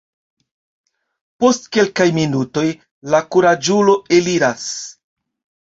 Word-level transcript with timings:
Post 1.43 1.69
kelkaj 1.77 2.07
minutoj 2.17 2.65
la 3.17 3.21
kuraĝulo 3.37 3.97
eliras. 4.21 4.69